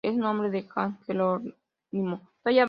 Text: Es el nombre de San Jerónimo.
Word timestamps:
Es 0.03 0.13
el 0.15 0.19
nombre 0.19 0.49
de 0.49 0.67
San 0.73 0.99
Jerónimo. 1.05 2.27